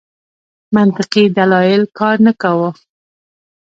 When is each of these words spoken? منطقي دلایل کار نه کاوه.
منطقي 0.75 1.23
دلایل 1.37 1.81
کار 1.97 2.15
نه 2.25 2.33
کاوه. 2.41 2.69